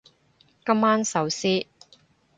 [0.65, 1.67] 今晚壽司